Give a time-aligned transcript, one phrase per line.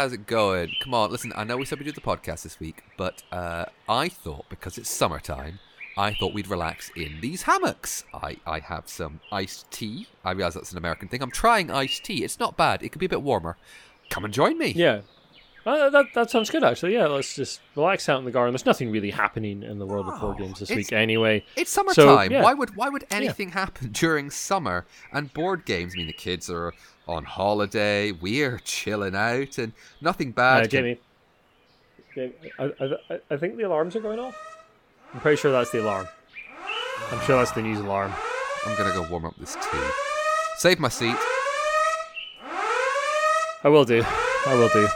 [0.00, 0.72] Ian, my friend, how's it going?
[0.82, 3.66] Come on, listen, I know we said we'd do the podcast this week, but uh,
[3.88, 5.58] I thought because it's summertime,
[5.98, 8.04] I thought we'd relax in these hammocks.
[8.14, 10.06] I, I have some iced tea.
[10.24, 11.22] I realise that's an American thing.
[11.22, 12.24] I'm trying iced tea.
[12.24, 12.82] It's not bad.
[12.82, 13.56] It could be a bit warmer.
[14.08, 14.68] Come and join me.
[14.72, 15.00] Yeah.
[15.66, 16.94] Uh, that that sounds good actually.
[16.94, 18.54] Yeah, let's just relax out in the garden.
[18.54, 21.44] There's nothing really happening in the world of board Oh, games this week anyway.
[21.54, 22.32] It's summertime.
[22.32, 22.42] yeah.
[22.42, 24.86] Why would why would anything happen during summer?
[25.12, 25.92] And board games.
[25.94, 26.72] I mean, the kids are
[27.10, 28.12] on holiday.
[28.12, 30.64] We're chilling out, and nothing bad.
[30.64, 31.00] Uh, Jamie,
[32.14, 34.36] Jamie I, I, I- I think the alarms are going off.
[35.12, 36.06] I'm pretty sure that's the alarm.
[37.10, 38.12] I'm sure that's the news alarm.
[38.66, 39.78] I'm gonna go warm up this tea.
[40.58, 41.16] Save my seat.
[43.62, 44.02] I will do.
[44.46, 44.88] I will do.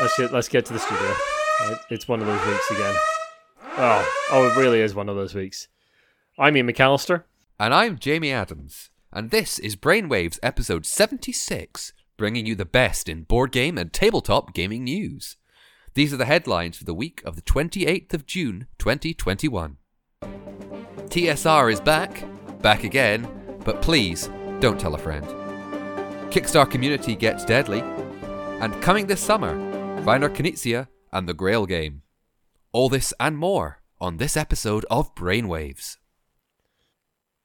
[0.00, 1.14] Let's get, let's get to the studio.
[1.90, 2.94] It's one of those weeks again.
[3.76, 5.68] Oh, oh, it really is one of those weeks.
[6.38, 7.24] I'm Ian McAllister.
[7.58, 8.90] And I'm Jamie Adams.
[9.12, 14.54] And this is Brainwaves episode 76, bringing you the best in board game and tabletop
[14.54, 15.36] gaming news.
[15.94, 19.78] These are the headlines for the week of the 28th of June 2021.
[20.22, 22.22] TSR is back,
[22.62, 23.28] back again,
[23.64, 24.30] but please
[24.60, 25.26] don't tell a friend.
[26.30, 27.80] Kickstar community gets deadly,
[28.60, 29.56] and coming this summer,
[30.02, 32.02] Reiner Knizia and the Grail game.
[32.70, 35.96] All this and more on this episode of Brainwaves.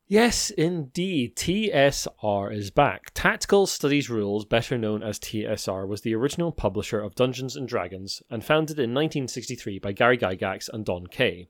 [0.07, 1.35] Yes, indeed.
[1.35, 3.09] TSR is back.
[3.15, 8.21] Tactical Studies Rules, better known as TSR, was the original publisher of Dungeons and Dragons
[8.29, 11.49] and founded in 1963 by Gary Gygax and Don Kaye.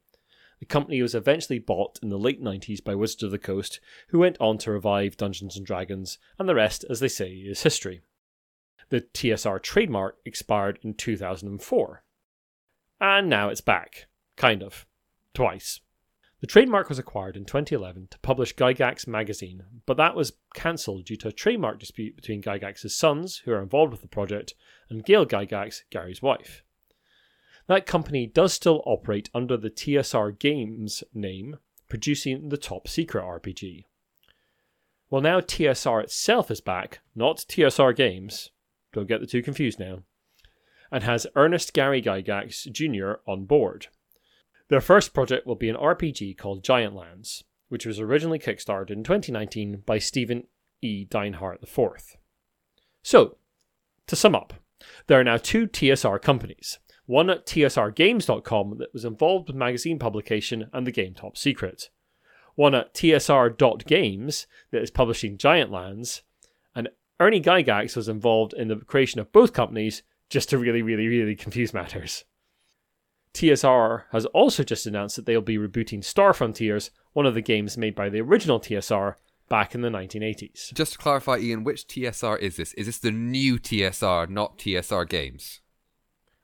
[0.62, 4.20] The company was eventually bought in the late 90s by Wizards of the Coast, who
[4.20, 8.04] went on to revive Dungeons and Dragons, and the rest, as they say, is history.
[8.88, 12.04] The TSR trademark expired in 2004.
[13.02, 14.08] And now it's back.
[14.38, 14.86] Kind of.
[15.34, 15.82] Twice.
[16.42, 21.16] The trademark was acquired in 2011 to publish Gygax magazine, but that was cancelled due
[21.18, 24.54] to a trademark dispute between Gygax's sons, who are involved with the project,
[24.90, 26.64] and Gail Gygax, Gary's wife.
[27.68, 31.58] That company does still operate under the TSR Games name,
[31.88, 33.86] producing the Top Secret RPG.
[35.10, 38.52] Well, now TSR itself is back, not TSR Games,
[38.92, 40.04] don't get the two confused now,
[40.92, 43.20] and has Ernest Gary Gygax Jr.
[43.26, 43.88] on board.
[44.68, 49.04] Their first project will be an RPG called Giant Lands, which was originally kickstarted in
[49.04, 50.48] 2019 by Stephen
[50.82, 51.06] E.
[51.06, 52.18] Dinehart IV.
[53.04, 53.38] So,
[54.08, 54.54] to sum up,
[55.08, 56.80] there are now two TSR companies.
[57.06, 61.90] One at tsrgames.com that was involved with magazine publication and the game Top Secret.
[62.56, 66.24] One at tsr.games that is publishing Giant Lands.
[66.74, 66.90] And
[67.20, 71.36] Ernie Gygax was involved in the creation of both companies just to really, really, really
[71.36, 72.26] confuse matters.
[73.36, 77.78] TSR has also just announced that they'll be rebooting Star Frontiers, one of the games
[77.78, 79.16] made by the original TSR
[79.50, 80.74] back in the 1980s.
[80.74, 82.74] Just to clarify, Ian, which TSR is this?
[82.76, 85.60] Is this the new TSR, not TSR Games?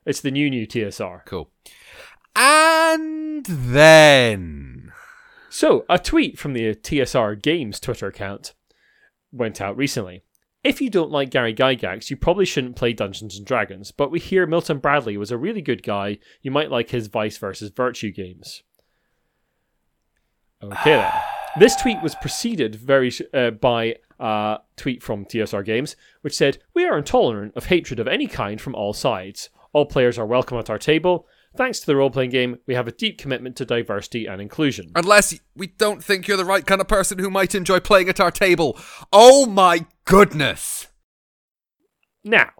[0.04, 1.24] It's the new new TSR.
[1.24, 1.50] Cool.
[2.36, 4.92] And then.
[5.48, 8.52] So, a tweet from the TSR Games Twitter account
[9.32, 10.24] went out recently.
[10.64, 14.20] If you don't like Gary Gygax, you probably shouldn't play Dungeons and Dragons, but we
[14.20, 16.18] hear Milton Bradley was a really good guy.
[16.40, 18.62] You might like his Vice versus Virtue games.
[20.62, 21.12] Okay then.
[21.58, 26.86] This tweet was preceded very uh, by a tweet from TSR Games, which said, "We
[26.86, 29.50] are intolerant of hatred of any kind from all sides.
[29.74, 31.26] All players are welcome at our table.
[31.56, 35.38] Thanks to the role-playing game, we have a deep commitment to diversity and inclusion." Unless
[35.54, 38.30] we don't think you're the right kind of person who might enjoy playing at our
[38.30, 38.78] table.
[39.12, 40.88] Oh my goodness!
[42.24, 42.50] Now,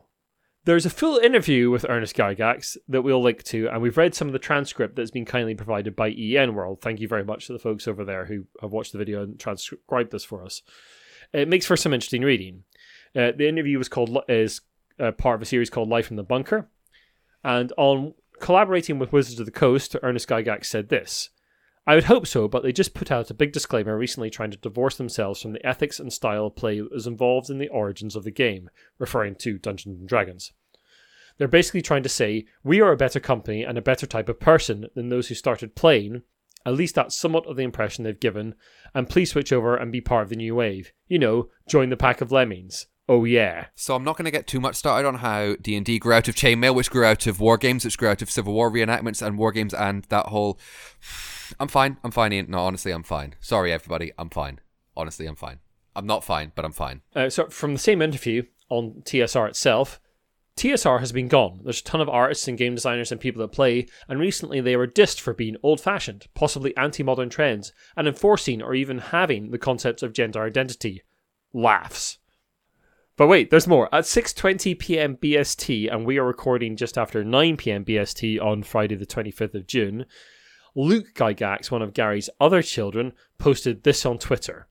[0.65, 4.29] there's a full interview with Ernest Gygax that we'll link to, and we've read some
[4.29, 6.81] of the transcript that's been kindly provided by EN World.
[6.81, 9.41] Thank you very much to the folks over there who have watched the video and
[9.41, 10.63] transcribed this for us.
[11.33, 12.63] It makes for some interesting reading.
[13.15, 14.61] Uh, the interview was called is
[15.01, 16.69] uh, part of a series called Life in the Bunker,
[17.43, 21.31] and on collaborating with Wizards of the Coast, Ernest Gygax said this.
[21.87, 24.57] I would hope so, but they just put out a big disclaimer recently trying to
[24.59, 28.17] divorce themselves from the ethics and style of play that was involved in the origins
[28.17, 28.69] of the game,
[28.99, 30.53] referring to Dungeons and Dragons.
[31.39, 34.41] They're basically trying to say, we are a better company and a better type of
[34.41, 36.23] person than those who started playing.
[36.67, 38.57] At least that's somewhat of the impression they've given,
[38.93, 40.93] and please switch over and be part of the new wave.
[41.07, 42.87] You know, join the pack of lemmings.
[43.13, 43.67] Oh yeah.
[43.75, 46.35] So I'm not going to get too much started on how D&D grew out of
[46.35, 49.37] chainmail, which grew out of war games, which grew out of Civil War reenactments and
[49.37, 50.59] war games and that whole...
[51.61, 51.99] I'm fine.
[52.03, 52.47] I'm fine, Ian.
[52.49, 53.35] No, honestly, I'm fine.
[53.39, 54.13] Sorry, everybody.
[54.19, 54.61] I'm fine.
[54.97, 55.59] Honestly, I'm fine.
[55.95, 57.03] I'm not fine, but I'm fine.
[57.15, 60.01] Uh, so from the same interview on TSR itself,
[60.57, 61.61] TSR has been gone.
[61.65, 64.77] There's a ton of artists and game designers and people that play, and recently they
[64.77, 69.51] were dissed for being old fashioned, possibly anti modern trends, and enforcing or even having
[69.51, 71.03] the concepts of gender identity.
[71.53, 72.17] Laughs.
[73.17, 73.95] But wait, there's more.
[73.95, 75.17] At 6:20 p.m.
[75.17, 77.85] BST, and we are recording just after 9 p.m.
[77.85, 80.07] BST on Friday, the 25th of June.
[80.75, 84.69] Luke Gygax, one of Gary's other children, posted this on Twitter.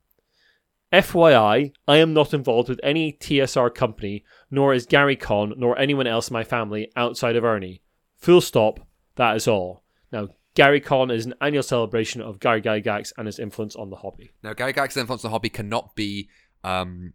[0.91, 6.07] FYI, I am not involved with any TSR company, nor is Gary Con, nor anyone
[6.07, 7.81] else in my family outside of Ernie.
[8.17, 8.79] Full stop.
[9.15, 9.83] That is all.
[10.11, 13.95] Now, Gary Con is an annual celebration of Gary Gygax and his influence on the
[13.97, 14.31] hobby.
[14.43, 16.29] Now, Gary Gygax's influence on the hobby cannot be,
[16.63, 17.13] um,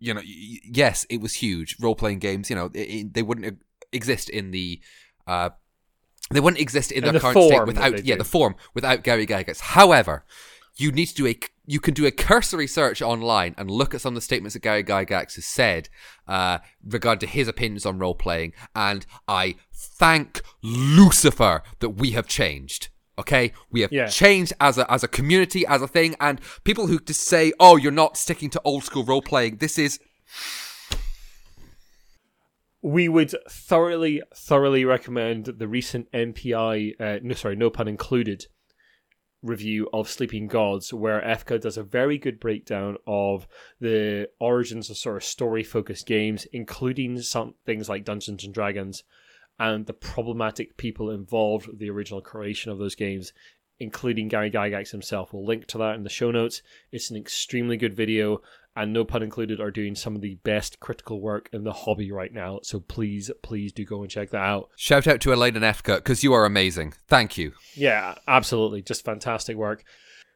[0.00, 1.76] you know, yes, it was huge.
[1.80, 3.58] Role playing games, you know, it, it- they wouldn't
[3.92, 4.80] exist in the.
[5.26, 5.50] Uh,
[6.32, 8.18] they wouldn't exist in In their the current state without yeah do.
[8.18, 9.60] the form without Gary Gygax.
[9.60, 10.24] However,
[10.76, 11.36] you need to do a
[11.66, 14.60] you can do a cursory search online and look at some of the statements that
[14.62, 15.88] Gary Gygax has said
[16.28, 22.26] uh, regard to his opinions on role playing, and I thank Lucifer that we have
[22.26, 22.88] changed.
[23.20, 24.06] Okay, we have Yeah.
[24.08, 27.76] changed as a as a community, as a thing, and people who just say, "Oh,
[27.76, 29.98] you're not sticking to old school role playing." This is
[32.82, 38.46] we would thoroughly, thoroughly recommend the recent NPI, uh, no, sorry, no pun included,
[39.42, 43.46] review of Sleeping Gods, where EFKA does a very good breakdown of
[43.80, 49.02] the origins of sort of story focused games, including some things like Dungeons and Dragons,
[49.60, 53.32] and the problematic people involved with the original creation of those games.
[53.82, 55.32] Including Gary Gygax himself.
[55.32, 56.60] We'll link to that in the show notes.
[56.92, 58.42] It's an extremely good video,
[58.76, 62.12] and no pun included, are doing some of the best critical work in the hobby
[62.12, 62.60] right now.
[62.62, 64.68] So please, please do go and check that out.
[64.76, 66.92] shout out to Elaine and Efka because you are amazing.
[67.08, 67.52] Thank you.
[67.74, 68.82] Yeah, absolutely.
[68.82, 69.82] Just fantastic work.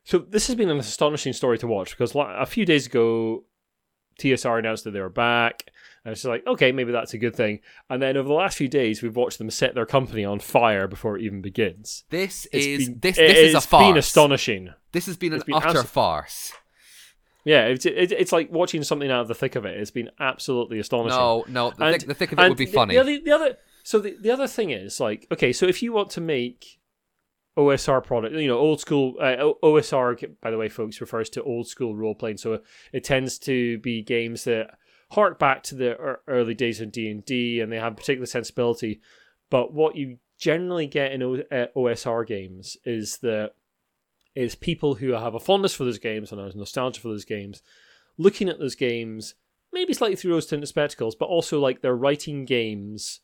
[0.04, 3.44] So this has been an astonishing story to watch because a few days ago,
[4.18, 5.70] TSR announced that they were back.
[6.04, 7.60] And it's just like, okay, maybe that's a good thing.
[7.88, 10.86] And then over the last few days, we've watched them set their company on fire
[10.86, 12.04] before it even begins.
[12.10, 14.06] This It's is been- this this is a it's been farce.
[14.06, 14.74] astonishing.
[14.92, 16.52] This has been an been utter farce.
[17.46, 19.78] Yeah, it's, it, it's like watching something out of the thick of it.
[19.78, 21.18] It's been absolutely astonishing.
[21.18, 22.94] No, no, the, And- thick, the thick of it would be the- funny.
[22.94, 25.92] The other, the other, so the, the other thing is like, okay, so if you
[25.92, 26.78] want to make
[27.56, 31.68] OSR product, you know, old school uh, OSR, by the way, folks, refers to old
[31.68, 32.38] school role playing.
[32.38, 32.60] So
[32.92, 34.76] it tends to be games that
[35.10, 39.00] hark back to the early days of D and D, and they have particular sensibility.
[39.50, 43.52] But what you generally get in o- uh, OSR games is that
[44.34, 47.62] is people who have a fondness for those games and a nostalgia for those games,
[48.18, 49.34] looking at those games
[49.74, 53.20] maybe slightly through rose tinted spectacles, but also like they're writing games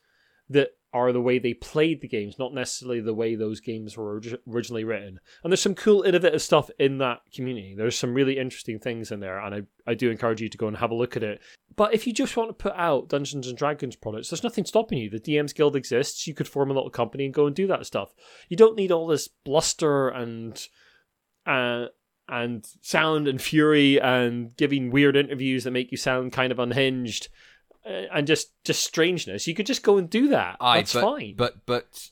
[0.50, 4.14] that are the way they played the games, not necessarily the way those games were
[4.14, 5.20] orig- originally written.
[5.42, 7.74] And there's some cool, innovative stuff in that community.
[7.76, 10.66] There's some really interesting things in there, and I, I do encourage you to go
[10.66, 11.40] and have a look at it.
[11.76, 14.98] But if you just want to put out Dungeons and Dragons products, there's nothing stopping
[14.98, 15.10] you.
[15.10, 16.26] The DMs Guild exists.
[16.26, 18.12] You could form a little company and go and do that stuff.
[18.48, 20.60] You don't need all this bluster and
[21.46, 21.86] uh,
[22.28, 27.28] and sound and fury and giving weird interviews that make you sound kind of unhinged
[27.84, 29.46] and just just strangeness.
[29.46, 30.56] You could just go and do that.
[30.60, 31.34] Aye, That's but, fine.
[31.36, 32.10] But but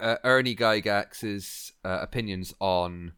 [0.00, 3.12] uh, Ernie Gygax's uh, opinions on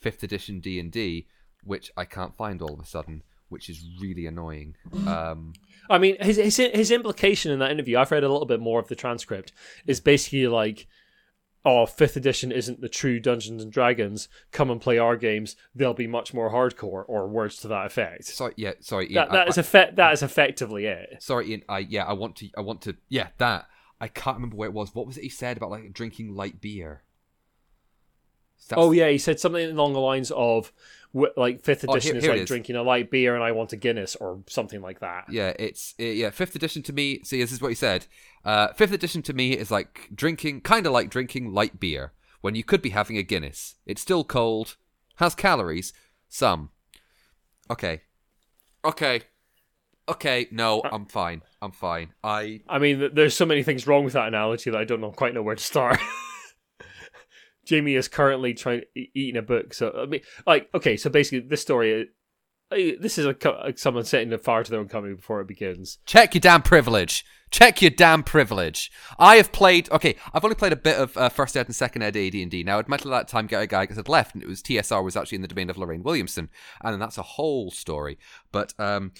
[0.00, 1.26] fifth edition D and D,
[1.62, 4.76] which I can't find all of a sudden, which is really annoying.
[5.06, 5.52] Um,
[5.88, 8.80] I mean, his, his his implication in that interview, I've read a little bit more
[8.80, 9.52] of the transcript,
[9.86, 10.86] is basically like,
[11.64, 14.28] "Oh, fifth edition isn't the true Dungeons and Dragons.
[14.50, 15.56] Come and play our games.
[15.74, 18.24] They'll be much more hardcore," or words to that effect.
[18.24, 19.96] sorry, yeah, sorry, Ian, That that I- is effect.
[19.96, 21.16] That is effectively it.
[21.22, 21.62] sorry, Ian.
[21.68, 23.66] I yeah, I want to, I want to, yeah, that.
[24.00, 24.94] I can't remember where it was.
[24.94, 27.02] What was it he said about like drinking light beer?
[28.68, 30.72] That's- Oh yeah, he said something along the lines of,
[31.12, 32.48] like fifth Oh, edition here- is here it like is.
[32.48, 35.24] drinking a light beer and I want a Guinness or something like that.
[35.30, 36.30] Yeah, it's uh, yeah.
[36.30, 37.20] Fifth edition to me.
[37.24, 38.06] See, this is what he said.
[38.44, 42.54] Uh, fifth edition to me is like drinking, kind of like drinking light beer when
[42.54, 43.74] you could be having a Guinness.
[43.86, 44.76] It's still cold,
[45.16, 45.92] has calories,
[46.28, 46.70] some.
[47.70, 48.02] Okay,
[48.84, 49.22] okay,
[50.08, 50.46] okay.
[50.50, 51.42] No, I'm fine.
[51.60, 52.14] I'm fine.
[52.24, 55.10] I I mean, there's so many things wrong with that analogy that I don't know
[55.10, 55.98] quite know where to start.
[57.70, 61.62] Jamie is currently trying eating a book, so I mean, like, okay, so basically, this
[61.62, 62.08] story,
[62.72, 63.36] uh, this is a
[63.76, 65.98] someone setting the fire to their own company before it begins.
[66.04, 67.24] check your damn privilege.
[67.52, 68.90] Check your damn privilege.
[69.20, 69.88] I have played.
[69.90, 72.50] Okay, I've only played a bit of uh, first ed and second ed AD and
[72.50, 72.64] D.
[72.64, 75.36] Now, admittedly, at that time, Gary Gygax had left, and it was TSR was actually
[75.36, 76.48] in the domain of Lorraine Williamson,
[76.82, 78.18] and that's a whole story.
[78.50, 79.12] But um,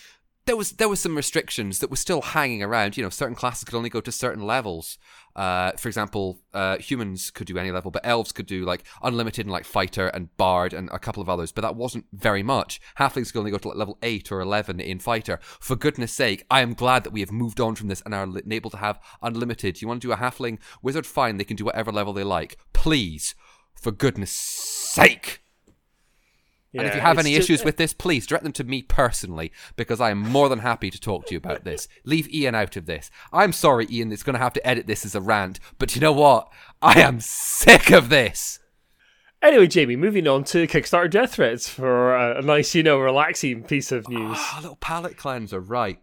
[0.50, 2.96] there was there was some restrictions that were still hanging around.
[2.96, 4.98] You know, certain classes could only go to certain levels.
[5.36, 9.46] Uh, for example, uh, humans could do any level, but elves could do like unlimited
[9.46, 11.52] and like fighter and bard and a couple of others.
[11.52, 12.80] But that wasn't very much.
[12.98, 15.38] Halflings could only go to like level eight or eleven in fighter.
[15.60, 18.26] For goodness sake, I am glad that we have moved on from this and are
[18.50, 19.80] able to have unlimited.
[19.80, 21.06] You want to do a halfling wizard?
[21.06, 22.58] Fine, they can do whatever level they like.
[22.72, 23.36] Please,
[23.80, 25.44] for goodness sake.
[26.74, 29.52] And if you have any ju- issues with this, please direct them to me personally
[29.76, 31.88] because I am more than happy to talk to you about this.
[32.04, 33.10] Leave Ian out of this.
[33.32, 36.00] I'm sorry, Ian, it's going to have to edit this as a rant, but you
[36.00, 36.48] know what?
[36.80, 38.60] I am sick of this.
[39.42, 43.64] Anyway, Jamie, moving on to Kickstarter death threats for a, a nice, you know, relaxing
[43.64, 44.36] piece of news.
[44.38, 45.98] Ah, a little palate cleanser, right.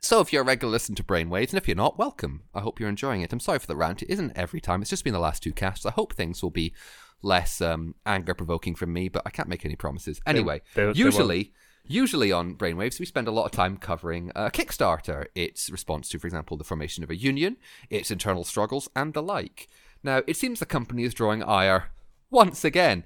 [0.00, 2.44] So, if you're a regular listener to Brainwaves, and if you're not, welcome.
[2.54, 3.32] I hope you're enjoying it.
[3.32, 4.02] I'm sorry for the rant.
[4.02, 4.80] It isn't every time.
[4.80, 5.84] It's just been the last two casts.
[5.84, 6.72] I hope things will be
[7.20, 10.20] less um, anger provoking from me, but I can't make any promises.
[10.24, 11.52] Anyway, they- they usually,
[11.84, 16.18] usually on Brainwaves, we spend a lot of time covering uh, Kickstarter, its response to,
[16.20, 17.56] for example, the formation of a union,
[17.90, 19.66] its internal struggles, and the like.
[20.04, 21.90] Now, it seems the company is drawing ire
[22.30, 23.02] once again,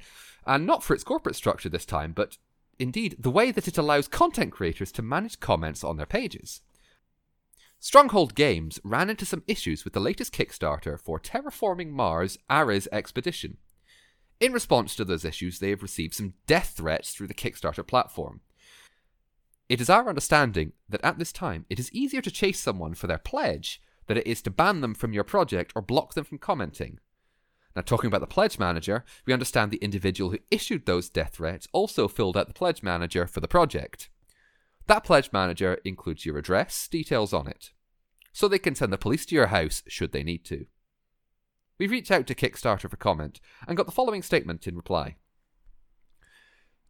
[0.47, 2.37] and not for its corporate structure this time, but
[2.79, 6.61] indeed the way that it allows content creators to manage comments on their pages.
[7.85, 13.57] Stronghold Games ran into some issues with the latest Kickstarter for Terraforming Mars Ares Expedition.
[14.39, 18.41] In response to those issues, they have received some death threats through the Kickstarter platform.
[19.69, 23.09] It is our understanding that at this time it is easier to chase someone for
[23.09, 26.39] their pledge than it is to ban them from your project or block them from
[26.39, 27.01] commenting.
[27.75, 31.67] Now, talking about the pledge manager, we understand the individual who issued those death threats
[31.73, 34.09] also filled out the pledge manager for the project.
[34.87, 37.71] That pledge manager includes your address, details on it,
[38.33, 40.67] so they can send the police to your house should they need to.
[41.79, 45.17] We reached out to Kickstarter for comment and got the following statement in reply.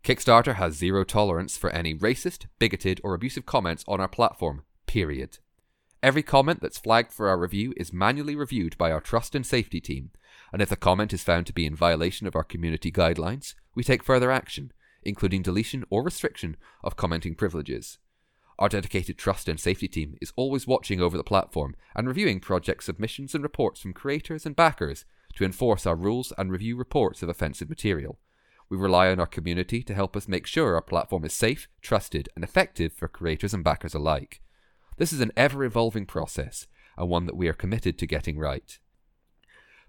[0.05, 5.39] Kickstarter has zero tolerance for any racist, bigoted, or abusive comments on our platform, period.
[6.03, 9.81] Every comment that's flagged for our review is manually reviewed by our trust and safety
[9.81, 10.11] team,
[10.53, 13.85] and if the comment is found to be in violation of our community guidelines, we
[13.85, 14.73] take further action,
[15.03, 17.99] including deletion or restriction of commenting privileges.
[18.59, 22.85] Our dedicated trust and safety team is always watching over the platform and reviewing project
[22.85, 25.05] submissions and reports from creators and backers
[25.37, 28.19] to enforce our rules and review reports of offensive material.
[28.69, 32.29] We rely on our community to help us make sure our platform is safe, trusted,
[32.35, 34.41] and effective for creators and backers alike.
[34.97, 36.67] This is an ever evolving process,
[36.97, 38.79] and one that we are committed to getting right.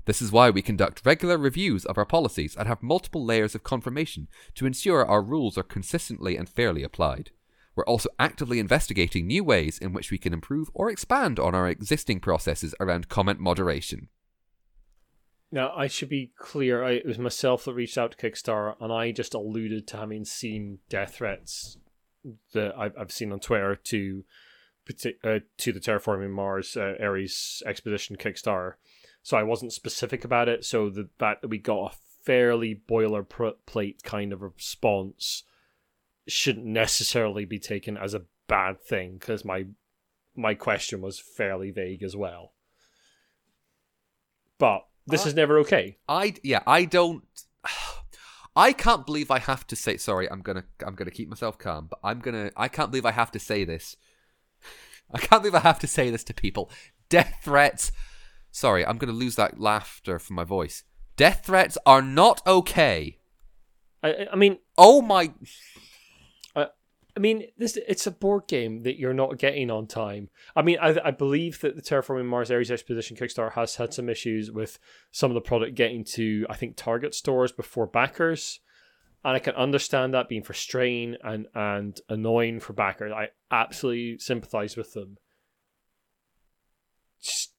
[0.06, 3.64] This is why we conduct regular reviews of our policies and have multiple layers of
[3.64, 7.32] confirmation to ensure our rules are consistently and fairly applied.
[7.76, 11.70] We're also actively investigating new ways in which we can improve or expand on our
[11.70, 14.10] existing processes around comment moderation.
[15.52, 16.84] Now, I should be clear.
[16.84, 20.26] I, it was myself that reached out to Kickstarter, and I just alluded to having
[20.26, 21.78] seen death threats
[22.54, 24.26] that I've, I've seen on Twitter to
[25.24, 28.74] uh, to the Terraforming Mars uh, Ares Expedition Kickstarter.
[29.24, 30.66] So I wasn't specific about it.
[30.66, 35.44] So the fact that we got a fairly boilerplate kind of response
[36.28, 39.66] shouldn't necessarily be taken as a bad thing because my
[40.36, 42.54] my question was fairly vague as well.
[44.58, 45.98] But this Uh, is never okay.
[46.08, 47.24] I yeah, I don't
[48.56, 51.58] I can't believe I have to say sorry, I'm going to I'm to keep myself
[51.58, 53.96] calm, but I'm to I can't believe I have to say this.
[55.14, 56.70] I can't believe I have to say this to people.
[57.10, 57.92] Death threats.
[58.54, 60.84] Sorry, I'm going to lose that laughter from my voice.
[61.18, 63.18] Death threats are not okay.
[64.04, 65.34] I, I mean, Oh my
[66.56, 66.68] I
[67.18, 70.30] I mean, this it's a board game that you're not getting on time.
[70.56, 74.08] I mean, I, I believe that the Terraforming Mars Ares Expedition Kickstarter has had some
[74.08, 74.78] issues with
[75.12, 78.60] some of the product getting to, I think, Target stores before backers,
[79.26, 83.12] and I can understand that being frustrating and and annoying for backers.
[83.12, 85.18] I absolutely sympathize with them.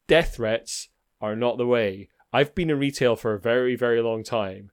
[0.06, 0.88] Death threats
[1.20, 2.08] are not the way.
[2.32, 4.70] I've been in retail for a very very long time,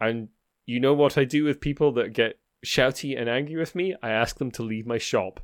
[0.00, 0.28] and
[0.66, 4.10] you know what I do with people that get shouty and angry with me, I
[4.10, 5.40] ask them to leave my shop.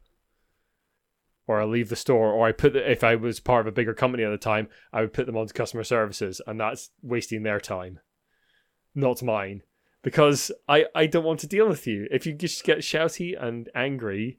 [1.47, 3.75] Or I leave the store, or I put the, if I was part of a
[3.75, 7.43] bigger company at the time, I would put them onto customer services, and that's wasting
[7.43, 8.01] their time,
[8.95, 9.63] not mine.
[10.03, 12.07] Because I, I don't want to deal with you.
[12.11, 14.39] If you just get shouty and angry,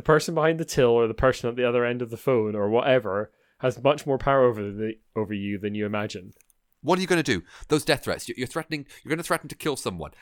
[0.00, 2.54] the person behind the till or the person at the other end of the phone
[2.56, 6.32] or whatever has much more power over the over you than you imagine.
[6.80, 7.44] What are you going to do?
[7.68, 10.12] Those death threats, you- you're threatening you're going to threaten to kill someone.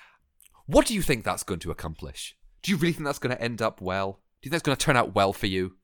[0.66, 2.36] What do you think that's going to accomplish?
[2.62, 4.20] Do you really think that's going to end up well?
[4.42, 5.76] Do you think it's going to turn out well for you?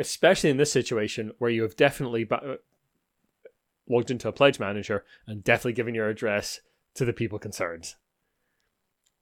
[0.00, 2.56] especially in this situation where you have definitely ba- uh,
[3.88, 6.60] logged into a pledge manager and definitely given your address
[6.94, 7.94] to the people concerned.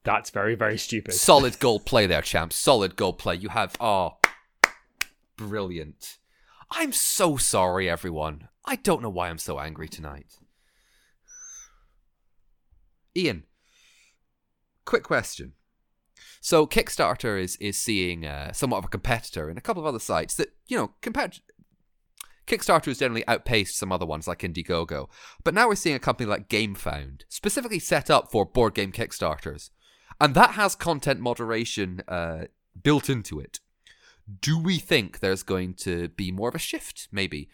[0.07, 1.15] That's very, very stupid.
[1.15, 2.53] Solid goal play there, champ.
[2.53, 3.35] Solid goal play.
[3.35, 4.19] You have oh
[5.37, 6.19] brilliant.
[6.71, 8.49] I'm so sorry, everyone.
[8.65, 10.39] I don't know why I'm so angry tonight.
[13.17, 13.45] Ian,
[14.85, 15.55] quick question.
[16.41, 19.99] So Kickstarter is is seeing uh, somewhat of a competitor in a couple of other
[19.99, 21.41] sites that you know compared
[22.47, 25.09] Kickstarter has generally outpaced some other ones like Indiegogo,
[25.43, 29.71] but now we're seeing a company like GameFound, specifically set up for board game Kickstarters,
[30.21, 32.45] and that has content moderation uh,
[32.83, 33.61] built into it.
[34.41, 37.49] Do we think there's going to be more of a shift, maybe?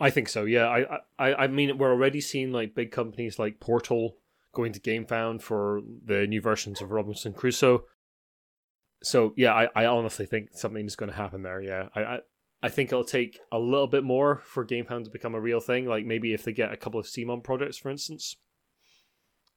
[0.00, 0.44] I think so.
[0.44, 4.16] Yeah, I, I, I mean, we're already seeing like big companies like Portal
[4.52, 7.84] going to GameFound for the new versions of Robinson Crusoe.
[9.02, 11.60] So yeah, I, I honestly think something's going to happen there.
[11.60, 12.18] Yeah, I, I,
[12.62, 15.86] I think it'll take a little bit more for GameFound to become a real thing.
[15.86, 18.36] Like maybe if they get a couple of CMON projects, for instance,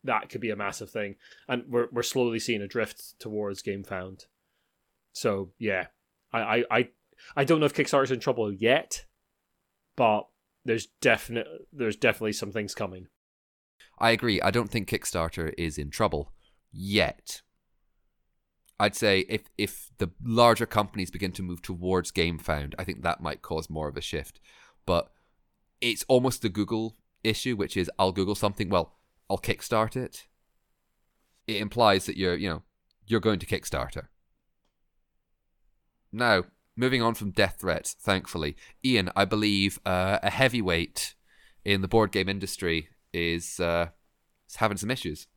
[0.04, 1.16] that could be a massive thing.
[1.48, 4.26] And we're we're slowly seeing a drift towards Game Found.
[5.14, 5.88] So yeah,
[6.32, 6.90] I I I,
[7.36, 9.06] I don't know if Kickstarter's in trouble yet,
[9.96, 10.28] but
[10.66, 13.08] there's definite there's definitely some things coming.
[14.00, 14.42] I agree.
[14.42, 16.32] I don't think Kickstarter is in trouble
[16.72, 17.42] yet.
[18.80, 23.22] I'd say if if the larger companies begin to move towards GameFound, I think that
[23.22, 24.40] might cause more of a shift.
[24.86, 25.12] But
[25.82, 28.97] it's almost the Google issue, which is I'll Google something, well,
[29.30, 30.28] I'll kickstart it.
[31.48, 32.64] It implies that you're, you know,
[33.06, 34.08] you're going to Kickstarter.
[36.12, 36.44] Now,
[36.76, 41.16] moving on from death threats, thankfully, Ian, I believe uh, a heavyweight
[41.66, 43.88] in the board game industry is, uh,
[44.50, 45.28] is having some issues.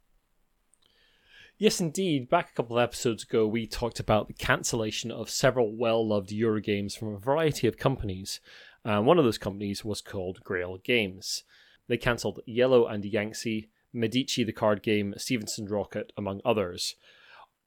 [1.58, 2.30] Yes, indeed.
[2.30, 6.30] Back a couple of episodes ago, we talked about the cancellation of several well loved
[6.30, 8.40] Eurogames from a variety of companies.
[8.82, 11.44] Uh, one of those companies was called Grail Games.
[11.86, 16.96] They cancelled Yellow and Yangtze, Medici the card game, Stephenson Rocket, among others,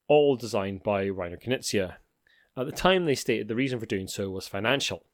[0.07, 1.95] all designed by Reiner Knizia.
[2.55, 5.05] At the time, they stated the reason for doing so was financial.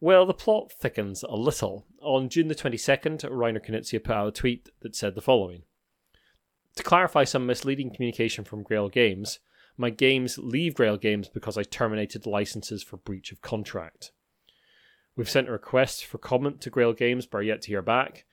[0.00, 1.86] Well, the plot thickens a little.
[2.00, 5.62] On June the 22nd, Reiner Knizia put out a tweet that said the following
[6.74, 9.38] To clarify some misleading communication from Grail Games,
[9.76, 14.12] my games leave Grail Games because I terminated licenses for breach of contract.
[15.16, 18.24] We've sent a request for comment to Grail Games, but are yet to hear back.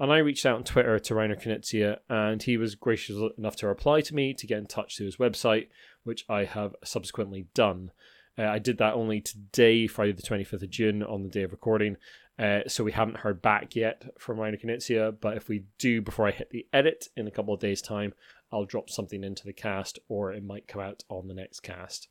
[0.00, 3.66] And I reached out on Twitter to Reiner Knizia, and he was gracious enough to
[3.66, 5.68] reply to me to get in touch to his website,
[6.04, 7.90] which I have subsequently done.
[8.38, 11.50] Uh, I did that only today, Friday the 25th of June, on the day of
[11.50, 11.96] recording.
[12.38, 16.28] Uh, so we haven't heard back yet from Reiner Knizia, but if we do before
[16.28, 18.14] I hit the edit in a couple of days' time,
[18.52, 22.06] I'll drop something into the cast, or it might come out on the next cast.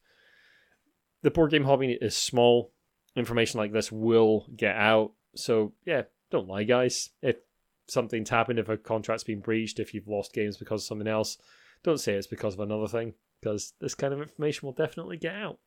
[1.24, 2.74] The board game hobby is small.
[3.16, 5.14] Information like this will get out.
[5.36, 7.10] So, yeah, don't lie, guys.
[7.22, 7.38] If
[7.88, 11.38] something's happened, if a contract's been breached, if you've lost games because of something else,
[11.84, 15.36] don't say it's because of another thing, because this kind of information will definitely get
[15.36, 15.60] out.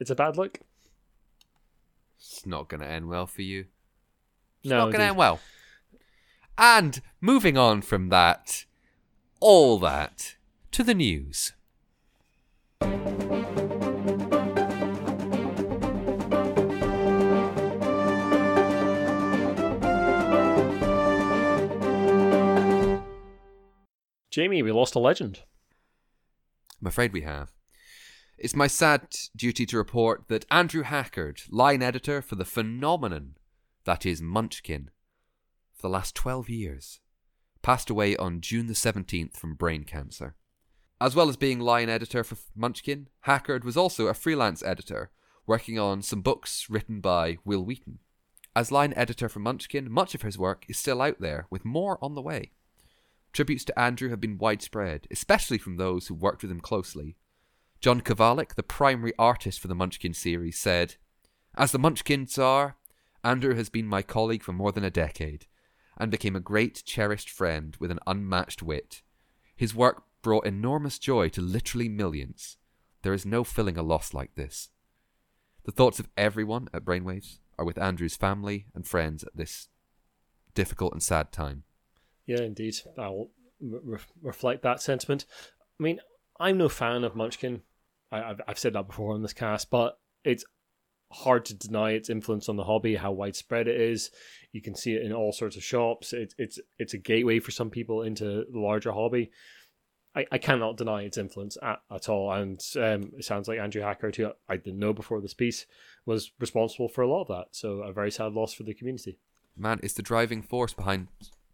[0.00, 0.60] It's a bad look.
[2.18, 3.66] It's not going to end well for you.
[4.60, 5.40] It's No, not going to end well.
[6.56, 8.64] And moving on from that,
[9.40, 10.36] all that,
[10.72, 11.52] to the news.
[24.38, 25.40] Jamie, we lost a legend.
[26.80, 27.50] I'm afraid we have.
[28.38, 33.34] It's my sad duty to report that Andrew Hackard, line editor for the phenomenon
[33.82, 34.90] that is Munchkin,
[35.74, 37.00] for the last 12 years,
[37.62, 40.36] passed away on June the 17th from brain cancer.
[41.00, 45.10] As well as being line editor for Munchkin, Hackard was also a freelance editor,
[45.48, 47.98] working on some books written by Wil Wheaton.
[48.54, 51.98] As line editor for Munchkin, much of his work is still out there, with more
[52.00, 52.52] on the way.
[53.32, 57.16] Tributes to Andrew have been widespread, especially from those who worked with him closely.
[57.80, 60.96] John Kovalik, the primary artist for the Munchkin series, said,
[61.56, 62.76] As the Munchkin Tsar,
[63.22, 65.46] Andrew has been my colleague for more than a decade,
[65.96, 69.02] and became a great cherished friend with an unmatched wit.
[69.56, 72.56] His work brought enormous joy to literally millions.
[73.02, 74.70] There is no filling a loss like this.
[75.64, 79.68] The thoughts of everyone at Brainwaves are with Andrew's family and friends at this
[80.54, 81.64] difficult and sad time.
[82.28, 82.76] Yeah, indeed.
[82.98, 85.24] I'll re- reflect that sentiment.
[85.80, 85.98] I mean,
[86.38, 87.62] I'm no fan of Munchkin.
[88.12, 90.44] I, I've, I've said that before on this cast, but it's
[91.10, 94.10] hard to deny its influence on the hobby, how widespread it is.
[94.52, 96.12] You can see it in all sorts of shops.
[96.12, 99.30] It, it's it's a gateway for some people into the larger hobby.
[100.14, 102.30] I, I cannot deny its influence at, at all.
[102.30, 105.64] And um, it sounds like Andrew Hackard, who I didn't know before this piece,
[106.04, 107.46] was responsible for a lot of that.
[107.52, 109.18] So a very sad loss for the community.
[109.56, 111.08] man, it's the driving force behind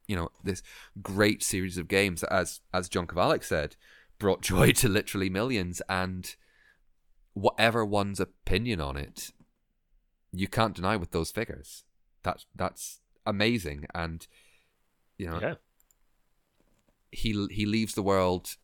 [0.07, 0.63] you know this
[1.03, 3.77] great series of games that, as as John Kovalik said,
[4.19, 5.81] brought joy to literally millions.
[5.89, 6.35] And
[7.33, 9.33] whatever one's opinion on it,
[10.33, 11.85] you can't deny with those figures.
[12.23, 14.27] That's that's amazing, and
[15.19, 15.55] you know Yeah.
[17.11, 18.57] he he leaves the world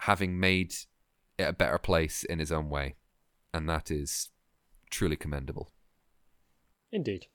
[0.00, 0.74] having made
[1.38, 2.96] it a better place in his own way,
[3.54, 4.30] and that is
[4.90, 5.70] truly commendable.
[6.90, 7.26] Indeed.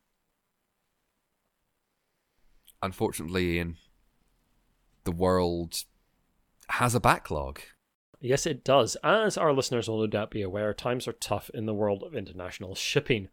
[2.81, 3.75] Unfortunately,
[5.03, 5.83] the world
[6.69, 7.59] has a backlog.
[8.19, 8.97] Yes, it does.
[9.03, 12.15] As our listeners will no doubt be aware, times are tough in the world of
[12.15, 13.29] international shipping.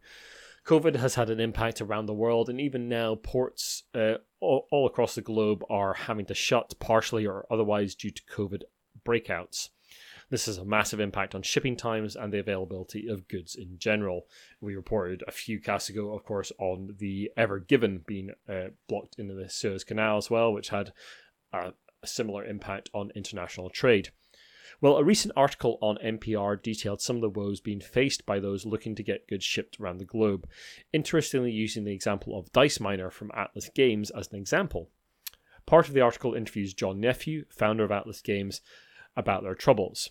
[0.65, 4.87] COVID has had an impact around the world, and even now, ports uh, all, all
[4.87, 8.63] across the globe are having to shut partially or otherwise due to COVID
[9.07, 9.69] breakouts.
[10.29, 14.27] This has a massive impact on shipping times and the availability of goods in general.
[14.59, 19.19] We reported a few casts ago, of course, on the Ever Given being uh, blocked
[19.19, 20.93] into the Suez Canal as well, which had
[21.53, 24.09] a, a similar impact on international trade.
[24.81, 28.65] Well, a recent article on NPR detailed some of the woes being faced by those
[28.65, 30.47] looking to get goods shipped around the globe,
[30.91, 34.89] interestingly using the example of Dice Miner from Atlas Games as an example.
[35.65, 38.61] Part of the article interviews John Nephew, founder of Atlas Games,
[39.15, 40.09] about their troubles.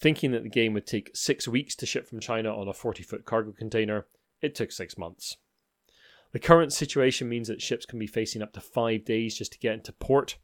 [0.00, 3.02] Thinking that the game would take six weeks to ship from China on a 40
[3.02, 4.06] foot cargo container,
[4.40, 5.36] it took six months.
[6.32, 9.58] The current situation means that ships can be facing up to five days just to
[9.58, 10.36] get into port,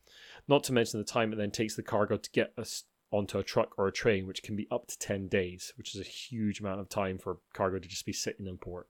[0.47, 3.43] not to mention the time it then takes the cargo to get us onto a
[3.43, 6.61] truck or a train, which can be up to 10 days, which is a huge
[6.61, 8.89] amount of time for cargo to just be sitting in port.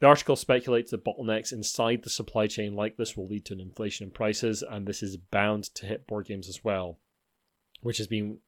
[0.00, 3.60] The article speculates that bottlenecks inside the supply chain like this will lead to an
[3.60, 7.00] inflation in prices, and this is bound to hit board games as well,
[7.80, 8.38] which has been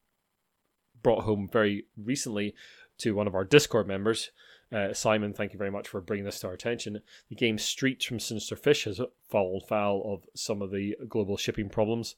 [1.01, 2.53] brought home very recently
[2.99, 4.31] to one of our Discord members.
[4.71, 7.01] Uh, Simon, thank you very much for bringing this to our attention.
[7.29, 11.69] The game Streets from Sinister Fish has fallen foul of some of the global shipping
[11.69, 12.15] problems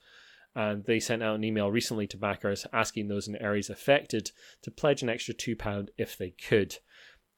[0.55, 4.71] and they sent out an email recently to backers asking those in areas affected to
[4.71, 6.77] pledge an extra £2 if they could.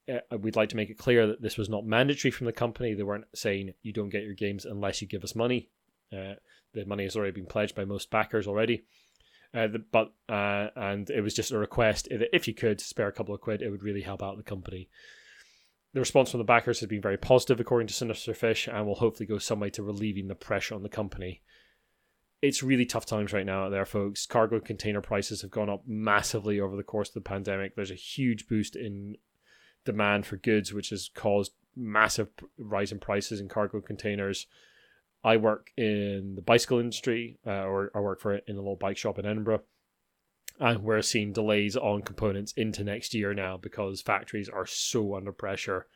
[0.10, 2.94] Uh, we'd like to make it clear that this was not mandatory from the company.
[2.94, 5.70] They weren't saying you don't get your games unless you give us money.
[6.12, 6.34] Uh,
[6.74, 8.84] the money has already been pledged by most backers already.
[9.56, 13.08] Uh, the, but uh, and it was just a request if, if you could spare
[13.08, 14.89] a couple of quid, it would really help out the company.
[15.94, 18.96] The response from the backers has been very positive, according to Sinister Fish, and will
[18.96, 21.41] hopefully go some way to relieving the pressure on the company
[22.41, 24.26] it's really tough times right now out there, folks.
[24.26, 27.76] Cargo container prices have gone up massively over the course of the pandemic.
[27.76, 29.15] There's a huge boost in
[29.84, 34.48] demand for goods, which has caused massive rise in prices in cargo containers.
[35.26, 38.76] I work in the bicycle industry, uh, or I work for it in a little
[38.76, 39.64] bike shop in Edinburgh,
[40.60, 45.32] and we're seeing delays on components into next year now because factories are so under
[45.32, 45.88] pressure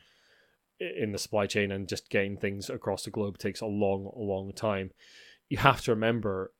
[0.79, 4.51] in the supply chain, and just getting things across the globe takes a long, long
[4.53, 4.91] time
[5.49, 6.53] you have to remember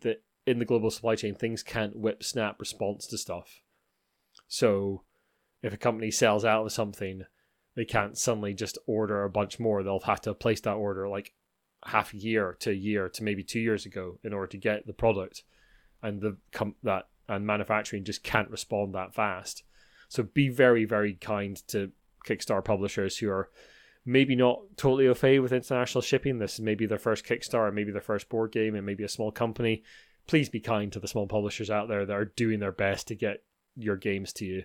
[0.00, 3.60] that in the global supply chain, things can't whip snap response to stuff.
[4.48, 5.04] So
[5.62, 7.22] if a company sells out of something,
[7.74, 9.82] they can't suddenly just order a bunch more.
[9.82, 11.32] They'll have to place that order like
[11.84, 14.86] half a year to a year to maybe two years ago in order to get
[14.86, 15.42] the product,
[16.02, 19.62] and the com- that and manufacturing just can't respond that fast.
[20.08, 21.92] So be very very kind to
[22.26, 23.48] Kickstarter publishers who are
[24.04, 26.38] maybe not totally au fait with international shipping.
[26.38, 29.30] This is maybe their first Kickstarter, maybe their first board game, and maybe a small
[29.30, 29.82] company.
[30.26, 33.14] Please be kind to the small publishers out there that are doing their best to
[33.14, 33.42] get
[33.76, 34.62] your games to you.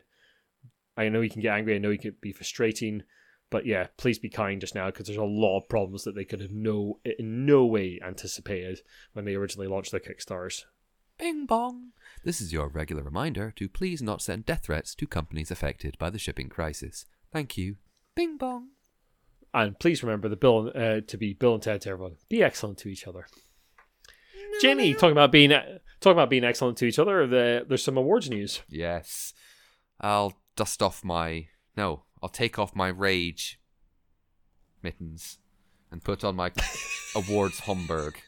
[0.98, 1.76] I know you can get angry.
[1.76, 3.04] I know you can be frustrating,
[3.50, 6.26] but yeah, please be kind just now because there's a lot of problems that they
[6.26, 8.82] could have no in no way anticipated
[9.14, 10.64] when they originally launched their Kickstarters.
[11.18, 11.92] Bing bong.
[12.24, 16.10] This is your regular reminder to please not send death threats to companies affected by
[16.10, 17.06] the shipping crisis.
[17.32, 17.78] Thank you.
[18.16, 18.70] Bing bong.
[19.54, 22.18] And please remember the Bill uh, to be Bill and Ted to everyone.
[22.30, 23.26] Be excellent to each other.
[24.52, 24.98] No, Jamie, no.
[24.98, 27.26] talking about being talking about being excellent to each other.
[27.26, 28.62] The, there's some awards news.
[28.70, 29.34] Yes,
[30.00, 32.04] I'll dust off my no.
[32.22, 33.62] I'll take off my rage
[34.82, 35.38] mittens
[35.92, 36.52] and put on my
[37.16, 38.20] awards Homburg,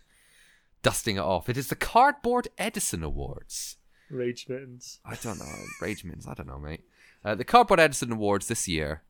[0.84, 1.50] dusting it off.
[1.50, 3.76] It is the Cardboard Edison Awards.
[4.10, 5.00] Rage mittens.
[5.04, 5.46] I don't know.
[5.82, 6.28] Rage mittens.
[6.28, 6.84] I don't know, mate.
[7.26, 9.04] Uh, the Cardboard Edison Awards this year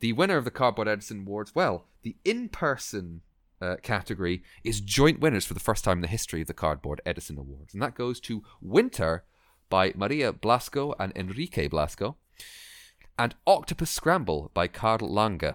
[0.00, 3.22] the winner of the Cardboard Edison Awards, well, the in person
[3.62, 7.00] uh, category is joint winners for the first time in the history of the Cardboard
[7.06, 7.72] Edison Awards.
[7.72, 9.24] And that goes to Winter
[9.70, 12.16] by Maria Blasco and Enrique Blasco,
[13.18, 15.54] and Octopus Scramble by Karl Lange.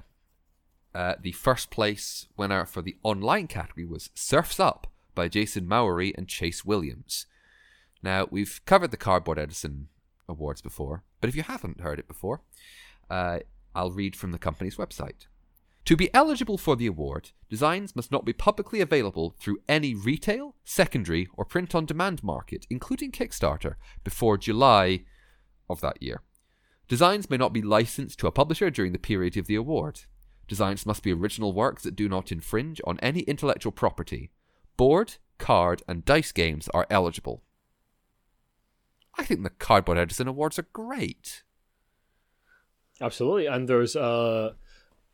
[0.94, 6.14] Uh, the first place winner for the online category was Surfs Up by Jason Mowery
[6.18, 7.26] and Chase Williams.
[8.02, 9.90] Now, we've covered the Cardboard Edison
[10.28, 12.42] Awards before, but if you haven't heard it before,
[13.10, 13.40] uh,
[13.76, 15.28] I'll read from the company's website.
[15.86, 20.56] To be eligible for the award, designs must not be publicly available through any retail,
[20.64, 25.04] secondary, or print on demand market, including Kickstarter, before July
[25.70, 26.22] of that year.
[26.90, 30.02] Designs may not be licensed to a publisher during the period of the award.
[30.48, 34.32] Designs must be original works that do not infringe on any intellectual property.
[34.76, 37.44] Board, card, and dice games are eligible.
[39.16, 41.44] I think the Cardboard Edison Awards are great.
[43.00, 44.56] Absolutely, and there's a,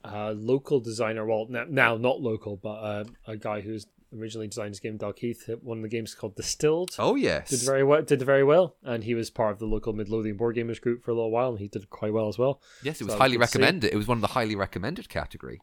[0.06, 1.26] a local designer.
[1.26, 5.62] Well, now, not local, but uh, a guy who's originally designed his game, Dalkeith.
[5.62, 6.92] One of the games called Distilled.
[7.00, 8.02] Oh yes, did very well.
[8.02, 11.12] Did very well, and he was part of the local Midlothian board gamers group for
[11.12, 12.62] a little while, and he did quite well as well.
[12.84, 13.92] Yes, it was so highly recommended.
[13.92, 15.62] It was one of the highly recommended category.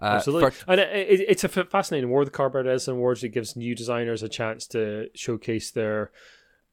[0.00, 0.70] Uh, Absolutely, for...
[0.70, 2.26] and it, it, it's a fascinating award.
[2.26, 3.22] The Cardboard Edison Awards.
[3.22, 6.10] It gives new designers a chance to showcase their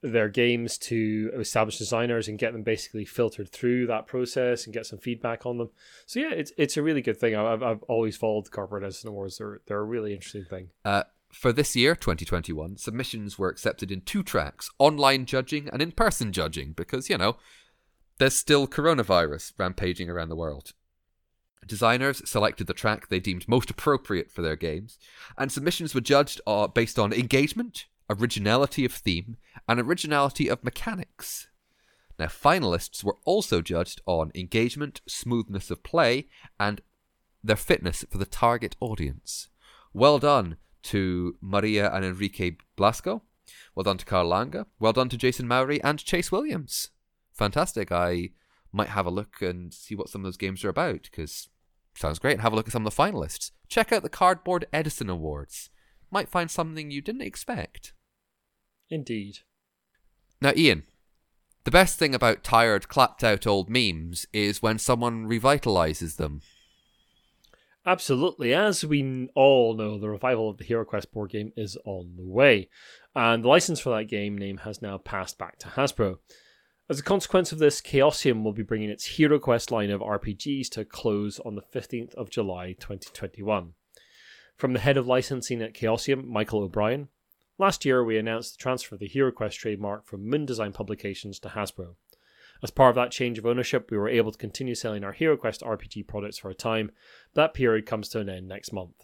[0.01, 4.85] their games to established designers and get them basically filtered through that process and get
[4.85, 5.69] some feedback on them.
[6.05, 7.35] So yeah, it's it's a really good thing.
[7.35, 9.37] I've I've always followed the Cardboard Edison Awards.
[9.37, 10.69] They're they're a really interesting thing.
[10.83, 16.31] Uh, for this year, 2021, submissions were accepted in two tracks: online judging and in-person
[16.31, 17.37] judging, because you know
[18.17, 20.73] there's still coronavirus rampaging around the world.
[21.67, 24.97] Designers selected the track they deemed most appropriate for their games,
[25.37, 31.47] and submissions were judged uh, based on engagement, originality of theme, and originality of mechanics.
[32.19, 36.27] Now, finalists were also judged on engagement, smoothness of play,
[36.59, 36.81] and
[37.43, 39.47] their fitness for the target audience.
[39.93, 43.23] Well done to Maria and Enrique Blasco.
[43.75, 44.65] Well done to Carl Lange.
[44.79, 46.89] Well done to Jason Mowry and Chase Williams.
[47.33, 47.91] Fantastic.
[47.91, 48.29] I
[48.71, 51.49] might have a look and see what some of those games are about because
[51.95, 52.33] sounds great.
[52.33, 53.51] And have a look at some of the finalists.
[53.67, 55.69] Check out the Cardboard Edison Awards.
[56.09, 57.93] Might find something you didn't expect.
[58.91, 59.39] Indeed.
[60.41, 60.83] Now, Ian,
[61.63, 66.41] the best thing about tired, clapped out old memes is when someone revitalizes them.
[67.85, 68.53] Absolutely.
[68.53, 72.27] As we all know, the revival of the Hero Quest board game is on the
[72.27, 72.69] way,
[73.15, 76.17] and the license for that game name has now passed back to Hasbro.
[76.89, 80.69] As a consequence of this, Chaosium will be bringing its Hero Quest line of RPGs
[80.71, 83.73] to a close on the 15th of July 2021.
[84.57, 87.07] From the head of licensing at Chaosium, Michael O'Brien,
[87.61, 91.39] last year we announced the transfer of the Hero Quest trademark from Moon Design Publications
[91.39, 91.93] to Hasbro.
[92.63, 95.61] As part of that change of ownership, we were able to continue selling our HeroQuest
[95.61, 96.91] RPG products for a time.
[97.35, 98.95] That period comes to an end next month.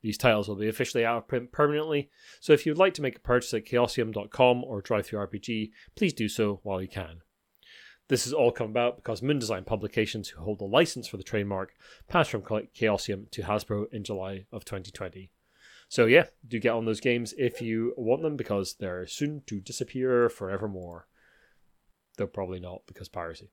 [0.00, 2.08] These titles will be officially out of print permanently,
[2.40, 6.60] so if you'd like to make a purchase at chaosium.com or DriveThruRPG, please do so
[6.62, 7.20] while you can.
[8.08, 11.22] This has all come about because Moon Design Publications, who hold the license for the
[11.22, 11.74] trademark,
[12.08, 15.30] passed from Chaosium to Hasbro in July of 2020.
[15.88, 19.60] So yeah, do get on those games if you want them because they're soon to
[19.60, 21.06] disappear forevermore.
[22.16, 23.50] Though probably not because piracy.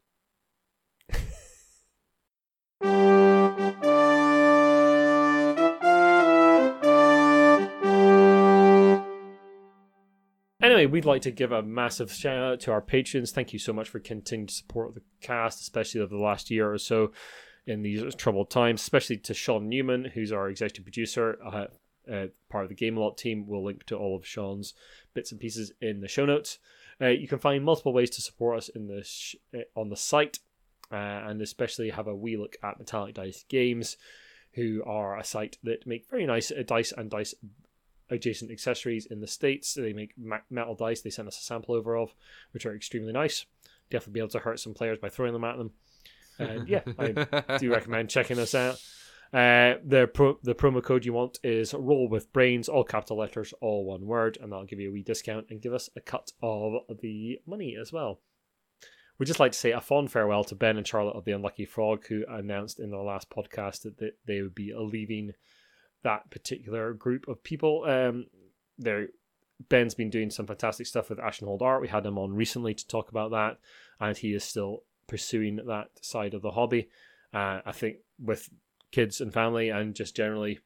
[10.62, 13.32] Anyway, we'd like to give a massive shout out to our patrons.
[13.32, 16.72] Thank you so much for continuing to support the cast, especially over the last year
[16.72, 17.12] or so
[17.66, 21.66] in these troubled times, especially to Sean Newman, who's our executive producer, uh,
[22.12, 23.46] uh, part of the Game Lot team.
[23.48, 24.74] We'll link to all of Sean's
[25.14, 26.60] bits and pieces in the show notes.
[27.02, 29.98] Uh, you can find multiple ways to support us in the sh- uh, on the
[29.98, 30.40] site,
[30.92, 33.98] uh, and especially have a wee look at Metallic Dice Games,
[34.54, 37.34] who are a site that make very nice uh, dice and dice
[38.10, 39.74] adjacent accessories in the states.
[39.74, 40.14] They make
[40.50, 41.02] metal dice.
[41.02, 42.14] They send us a sample over of,
[42.52, 43.46] which are extremely nice.
[43.90, 45.72] Definitely be able to hurt some players by throwing them at them.
[46.38, 48.82] And yeah, I do recommend checking us out.
[49.34, 53.54] Uh, the pro- the promo code you want is roll with brains, all capital letters,
[53.62, 56.32] all one word, and that'll give you a wee discount and give us a cut
[56.42, 58.20] of the money as well.
[59.18, 61.64] We'd just like to say a fond farewell to Ben and Charlotte of the Unlucky
[61.64, 65.34] Frog, who announced in their last podcast that they would be leaving
[66.04, 67.86] that particular group of people.
[67.86, 68.26] Um,
[68.78, 69.06] they
[69.70, 71.82] Ben's been doing some fantastic stuff with Ashenhold Art.
[71.82, 73.60] We had him on recently to talk about that,
[74.00, 76.90] and he is still pursuing that side of the hobby.
[77.34, 78.50] Uh, I think with
[78.92, 80.60] kids and family and just generally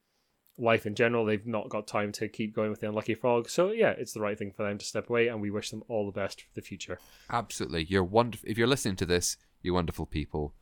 [0.58, 3.50] life in general, they've not got time to keep going with the Unlucky Frog.
[3.50, 5.84] So yeah, it's the right thing for them to step away, and we wish them
[5.88, 7.00] all the best for the future.
[7.30, 8.50] Absolutely, you're wonderful.
[8.50, 10.54] If you're listening to this, you're wonderful people.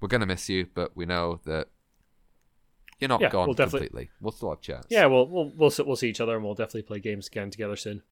[0.00, 1.68] We're gonna miss you, but we know that
[3.00, 4.10] you're not yeah, gone we'll completely.
[4.20, 4.86] We'll still have chats.
[4.90, 7.76] Yeah, we'll we'll we'll we'll see each other, and we'll definitely play games again together
[7.76, 8.02] soon.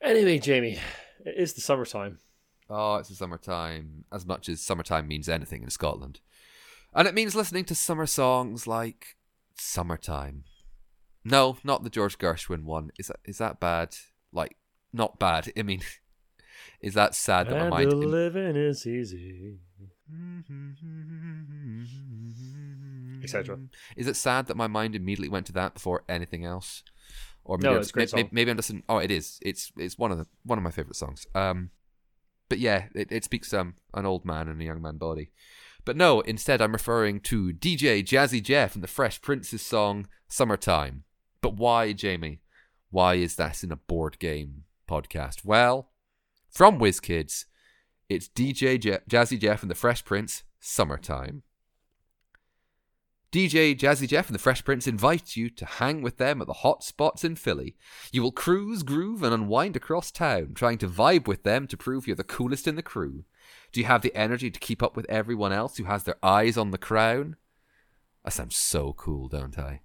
[0.00, 0.78] Anyway, Jamie,
[1.24, 2.18] it is the summertime.
[2.68, 4.04] Oh, it's the summertime.
[4.10, 6.20] As much as summertime means anything in Scotland.
[6.94, 9.16] And it means listening to summer songs like
[9.56, 10.44] Summertime.
[11.24, 12.90] No, not the George Gershwin one.
[12.98, 13.94] Is that is that bad?
[14.32, 14.56] Like
[14.92, 15.52] not bad.
[15.56, 15.82] I mean
[16.80, 19.58] is that sad that and my mind living is easy.
[23.22, 23.58] Etc.
[23.96, 26.82] Is it sad that my mind immediately went to that before anything else?
[27.44, 29.38] Or maybe, no, it's great maybe, maybe I'm just oh it is.
[29.42, 31.26] It's it's one of the one of my favorite songs.
[31.34, 31.70] Um
[32.48, 35.30] but yeah, it, it speaks um an old man and a young man body.
[35.84, 41.04] But no, instead I'm referring to DJ Jazzy Jeff and the Fresh Prince's song Summertime.
[41.40, 42.40] But why, Jamie?
[42.90, 45.44] Why is that in a board game podcast?
[45.44, 45.90] Well,
[46.50, 47.46] from WizKids,
[48.08, 51.42] It's DJ Je- Jazzy Jeff and the Fresh Prince, Summertime.
[53.32, 56.52] DJ Jazzy Jeff and the Fresh Prince invite you to hang with them at the
[56.52, 57.74] hot spots in Philly.
[58.12, 62.06] You will cruise, groove, and unwind across town, trying to vibe with them to prove
[62.06, 63.24] you're the coolest in the crew.
[63.72, 66.56] Do you have the energy to keep up with everyone else who has their eyes
[66.56, 67.36] on the crown?
[68.24, 69.80] I sound so cool, don't I?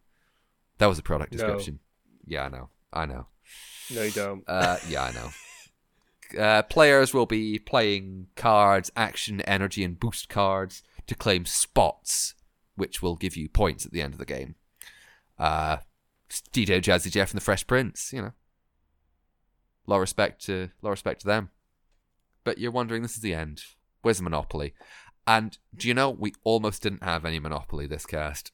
[0.78, 1.38] That was a product No.
[1.38, 1.80] description.
[2.26, 2.70] Yeah, I know.
[2.94, 3.28] I know.
[3.94, 4.44] No, you don't.
[4.48, 5.30] Uh, yeah, I know.
[6.38, 12.36] Uh, players will be playing cards, action, energy, and boost cards to claim spots,
[12.76, 14.56] which will give you points at the end of the game.
[15.40, 15.78] Uh,
[16.30, 18.34] Jazzy Jeff and the Fresh Prince, you know.
[19.88, 21.50] A lot of respect to, lot of respect to them.
[22.44, 23.64] But you're wondering, this is the end.
[24.08, 24.74] Where's Monopoly?
[25.28, 28.54] And do you know, we almost didn't have any Monopoly this cast.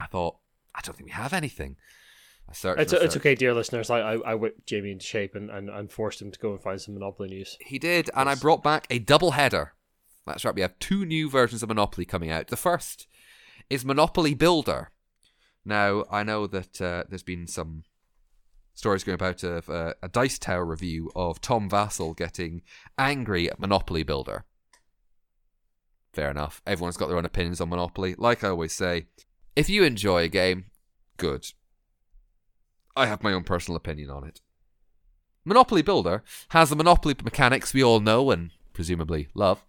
[0.00, 0.36] I thought,
[0.74, 1.76] I don't think we have anything.
[2.48, 2.80] I searched.
[2.80, 3.90] It's, it's okay, dear listeners.
[3.90, 6.62] I, I, I whipped Jamie into shape and, and, and forced him to go and
[6.62, 7.58] find some Monopoly news.
[7.60, 9.74] He did, and I brought back a double header.
[10.26, 12.46] That's right, we have two new versions of Monopoly coming out.
[12.46, 13.06] The first
[13.68, 14.90] is Monopoly Builder.
[15.66, 17.84] Now, I know that uh, there's been some
[18.72, 22.62] stories going about of uh, a Dice Tower review of Tom Vasel getting
[22.96, 24.46] angry at Monopoly Builder.
[26.12, 26.60] Fair enough.
[26.66, 28.14] Everyone's got their own opinions on Monopoly.
[28.18, 29.06] Like I always say,
[29.56, 30.66] if you enjoy a game,
[31.16, 31.46] good.
[32.94, 34.40] I have my own personal opinion on it.
[35.44, 39.64] Monopoly Builder has the Monopoly mechanics we all know and presumably love,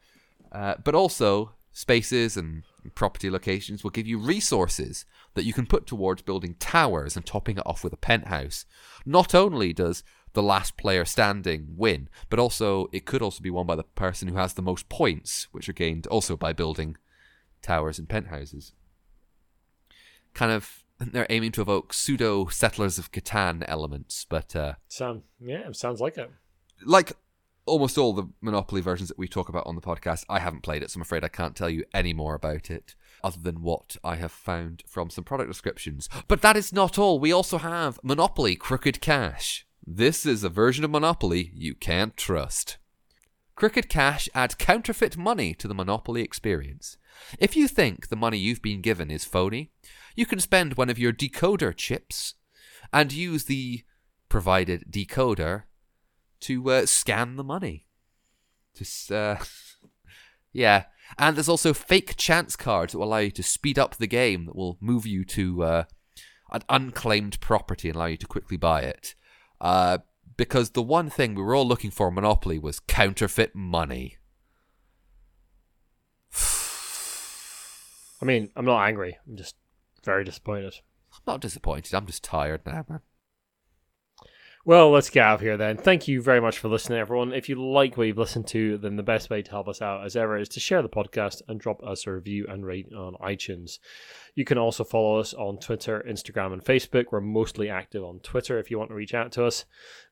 [0.52, 5.88] uh, but also spaces and property locations will give you resources that you can put
[5.88, 8.66] towards building towers and topping it off with a penthouse.
[9.06, 13.66] Not only does the last player standing win, but also it could also be won
[13.66, 16.98] by the person who has the most points, which are gained also by building
[17.62, 18.74] towers and penthouses.
[20.34, 25.68] Kind of, they're aiming to evoke pseudo Settlers of Catan elements, but uh, Sound, yeah,
[25.68, 26.32] it sounds like it.
[26.86, 27.14] like
[27.66, 30.84] almost all the Monopoly versions that we talk about on the podcast, I haven't played
[30.84, 33.96] it, so I'm afraid I can't tell you any more about it other than what
[34.04, 36.10] I have found from some product descriptions.
[36.28, 37.20] But that is not all.
[37.20, 39.66] We also have Monopoly Crooked Cash.
[39.86, 42.78] This is a version of Monopoly you can't trust.
[43.56, 46.96] Crooked Cash adds counterfeit money to the Monopoly experience.
[47.38, 49.72] If you think the money you've been given is phony,
[50.16, 52.36] you can spend one of your decoder chips
[52.94, 53.84] and use the
[54.30, 55.64] provided decoder
[56.40, 57.86] to uh, scan the money.
[58.74, 59.36] Just, uh,
[60.54, 60.86] yeah.
[61.18, 64.46] And there's also fake chance cards that will allow you to speed up the game,
[64.46, 65.84] that will move you to uh,
[66.54, 69.16] an unclaimed property and allow you to quickly buy it.
[69.62, 70.00] Uh,
[70.36, 74.18] because the one thing we were all looking for in Monopoly was counterfeit money.
[78.22, 79.18] I mean, I'm not angry.
[79.28, 79.56] I'm just
[80.04, 80.76] very disappointed.
[81.14, 81.94] I'm not disappointed.
[81.94, 83.02] I'm just tired now, man.
[84.66, 85.76] Well, let's get out of here then.
[85.76, 87.34] Thank you very much for listening, everyone.
[87.34, 90.06] If you like what you've listened to, then the best way to help us out,
[90.06, 93.16] as ever, is to share the podcast and drop us a review and rate on
[93.16, 93.80] iTunes.
[94.36, 97.08] You can also follow us on Twitter, Instagram, and Facebook.
[97.12, 99.66] We're mostly active on Twitter if you want to reach out to us.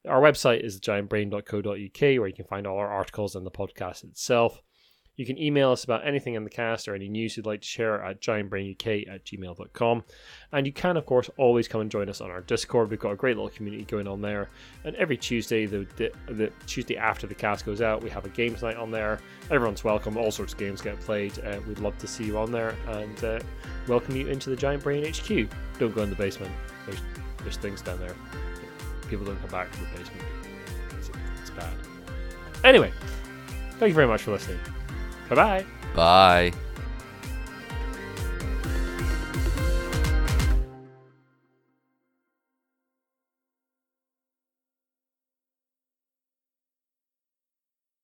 [0.06, 4.62] Our website is giantbrain.co.uk, where you can find all our articles and the podcast itself.
[5.22, 7.68] You can email us about anything in the cast or any news you'd like to
[7.68, 10.04] share at giantbrainuk at gmail.com.
[10.52, 12.90] And you can, of course, always come and join us on our Discord.
[12.90, 14.50] We've got a great little community going on there.
[14.84, 18.30] And every Tuesday, the, the, the Tuesday after the cast goes out, we have a
[18.30, 19.20] games night on there.
[19.52, 20.18] Everyone's welcome.
[20.18, 21.38] All sorts of games get played.
[21.46, 23.40] Uh, we'd love to see you on there and uh,
[23.88, 25.48] welcome you into the Giant Brain HQ.
[25.78, 26.52] Don't go in the basement.
[26.88, 27.00] There's
[27.44, 28.16] there's things down there.
[29.08, 30.24] People don't come back from the basement.
[30.98, 31.74] It's, it's bad.
[32.64, 32.92] Anyway,
[33.74, 34.60] thank you very much for listening.
[35.32, 35.66] Bye bye.
[35.96, 36.71] Bye.